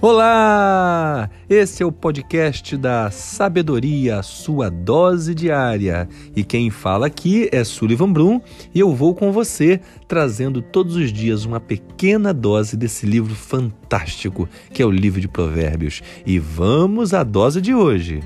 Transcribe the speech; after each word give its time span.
Olá! 0.00 1.28
Esse 1.50 1.82
é 1.82 1.86
o 1.86 1.90
podcast 1.90 2.76
da 2.76 3.10
Sabedoria, 3.10 4.22
sua 4.22 4.70
dose 4.70 5.34
diária. 5.34 6.08
E 6.36 6.44
quem 6.44 6.70
fala 6.70 7.08
aqui 7.08 7.48
é 7.50 7.64
Sullivan 7.64 8.12
Brum 8.12 8.40
e 8.72 8.78
eu 8.78 8.94
vou 8.94 9.12
com 9.12 9.32
você 9.32 9.80
trazendo 10.06 10.62
todos 10.62 10.94
os 10.94 11.12
dias 11.12 11.44
uma 11.44 11.58
pequena 11.58 12.32
dose 12.32 12.76
desse 12.76 13.06
livro 13.06 13.34
fantástico 13.34 14.48
que 14.72 14.80
é 14.80 14.86
o 14.86 14.90
livro 14.92 15.20
de 15.20 15.26
Provérbios. 15.26 16.00
E 16.24 16.38
vamos 16.38 17.12
à 17.12 17.24
dose 17.24 17.60
de 17.60 17.74
hoje. 17.74 18.22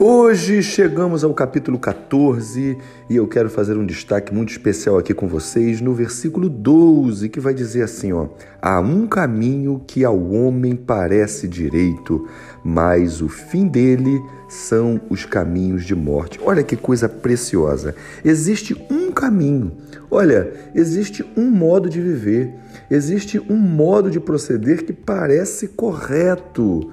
Hoje 0.00 0.60
chegamos 0.60 1.22
ao 1.22 1.32
capítulo 1.32 1.78
14 1.78 2.76
e 3.08 3.14
eu 3.14 3.28
quero 3.28 3.48
fazer 3.48 3.76
um 3.76 3.86
destaque 3.86 4.34
muito 4.34 4.50
especial 4.50 4.98
aqui 4.98 5.14
com 5.14 5.28
vocês 5.28 5.80
no 5.80 5.94
versículo 5.94 6.48
12, 6.48 7.28
que 7.28 7.38
vai 7.38 7.54
dizer 7.54 7.82
assim, 7.82 8.12
ó: 8.12 8.26
Há 8.60 8.80
um 8.80 9.06
caminho 9.06 9.80
que 9.86 10.04
ao 10.04 10.20
homem 10.32 10.74
parece 10.74 11.46
direito, 11.46 12.28
mas 12.64 13.22
o 13.22 13.28
fim 13.28 13.68
dele 13.68 14.20
são 14.48 15.00
os 15.08 15.24
caminhos 15.24 15.84
de 15.84 15.94
morte. 15.94 16.40
Olha 16.42 16.64
que 16.64 16.76
coisa 16.76 17.08
preciosa. 17.08 17.94
Existe 18.24 18.74
um 18.90 19.12
caminho. 19.12 19.76
Olha, 20.10 20.52
existe 20.74 21.24
um 21.36 21.48
modo 21.48 21.88
de 21.88 22.00
viver, 22.00 22.52
existe 22.90 23.38
um 23.38 23.56
modo 23.56 24.10
de 24.10 24.18
proceder 24.18 24.84
que 24.84 24.92
parece 24.92 25.68
correto. 25.68 26.90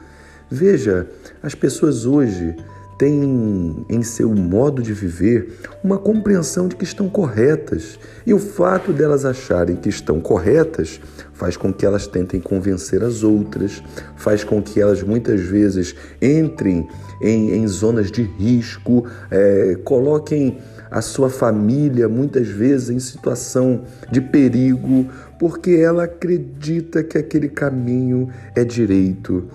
Veja, 0.54 1.10
as 1.42 1.56
pessoas 1.56 2.06
hoje 2.06 2.56
têm 3.02 3.84
em 3.90 4.04
seu 4.04 4.30
modo 4.30 4.80
de 4.80 4.94
viver 4.94 5.58
uma 5.84 5.98
compreensão 5.98 6.68
de 6.68 6.76
que 6.76 6.84
estão 6.84 7.10
corretas. 7.10 7.98
E 8.28 8.32
o 8.32 8.38
fato 8.38 8.94
delas 8.94 9.26
acharem 9.26 9.76
que 9.76 9.90
estão 9.90 10.22
corretas 10.22 11.02
faz 11.34 11.58
com 11.58 11.74
que 11.74 11.84
elas 11.84 12.06
tentem 12.06 12.40
convencer 12.40 13.04
as 13.04 13.24
outras, 13.24 13.82
faz 14.16 14.44
com 14.44 14.62
que 14.62 14.80
elas 14.80 15.02
muitas 15.02 15.42
vezes 15.42 15.96
entrem 16.22 16.88
em, 17.20 17.56
em 17.56 17.68
zonas 17.68 18.12
de 18.12 18.22
risco, 18.22 19.08
é, 19.32 19.80
coloquem 19.84 20.60
a 20.92 21.02
sua 21.02 21.32
família 21.32 22.08
muitas 22.08 22.50
vezes 22.50 22.92
em 22.92 23.00
situação 23.00 23.82
de 24.12 24.22
perigo, 24.22 25.08
porque 25.40 25.72
ela 25.72 26.04
acredita 26.04 27.04
que 27.04 27.18
aquele 27.18 27.50
caminho 27.50 28.30
é 28.56 28.64
direito. 28.64 29.50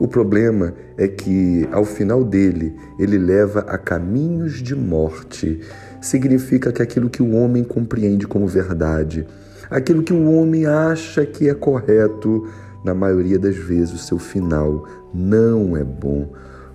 O 0.00 0.08
problema 0.08 0.72
é 0.96 1.06
que, 1.06 1.68
ao 1.70 1.84
final 1.84 2.24
dele, 2.24 2.74
ele 2.98 3.18
leva 3.18 3.60
a 3.60 3.76
caminhos 3.76 4.62
de 4.62 4.74
morte. 4.74 5.60
Significa 6.00 6.72
que 6.72 6.80
aquilo 6.80 7.10
que 7.10 7.22
o 7.22 7.32
homem 7.34 7.62
compreende 7.62 8.26
como 8.26 8.46
verdade, 8.46 9.26
aquilo 9.68 10.02
que 10.02 10.14
o 10.14 10.32
homem 10.32 10.64
acha 10.64 11.26
que 11.26 11.50
é 11.50 11.54
correto, 11.54 12.48
na 12.82 12.94
maioria 12.94 13.38
das 13.38 13.56
vezes 13.56 13.92
o 13.92 13.98
seu 13.98 14.18
final 14.18 14.88
não 15.12 15.76
é 15.76 15.84
bom. 15.84 16.32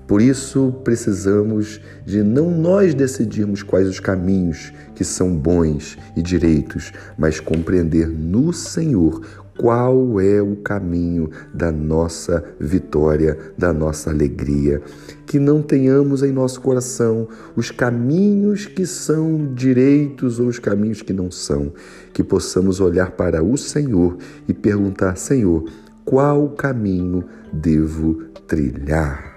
Por 0.08 0.22
isso, 0.22 0.72
precisamos 0.84 1.82
de 2.06 2.22
não 2.22 2.52
nós 2.52 2.94
decidirmos 2.94 3.64
quais 3.64 3.88
os 3.88 4.00
caminhos 4.00 4.72
que 4.94 5.04
são 5.04 5.36
bons 5.36 5.98
e 6.16 6.22
direitos, 6.22 6.94
mas 7.18 7.40
compreender 7.40 8.08
no 8.08 8.54
Senhor 8.54 9.22
qual 9.58 10.20
é 10.20 10.42
o 10.42 10.58
caminho 10.58 11.30
da 11.54 11.72
nossa 11.72 12.44
vitória, 12.60 13.38
da 13.58 13.74
nossa 13.74 14.10
alegria. 14.10 14.82
Que 15.26 15.40
não 15.40 15.62
tenhamos 15.62 16.22
em 16.24 16.32
nosso 16.32 16.62
coração 16.62 17.28
os 17.56 17.72
caminhos 17.72 18.66
que 18.66 18.86
são 18.86 19.54
direitos 19.54 20.40
ou 20.40 20.48
os 20.48 20.60
caminhos 20.60 21.02
que 21.02 21.14
não 21.14 21.32
são. 21.32 21.74
Que 22.14 22.24
possamos 22.24 22.80
olhar 22.80 23.12
para 23.12 23.44
o 23.44 23.58
Senhor 23.58 24.18
e 24.48 24.54
perguntar: 24.54 25.16
Senhor, 25.16 25.64
qual 26.04 26.50
caminho 26.50 27.24
devo 27.52 28.22
trilhar? 28.48 29.35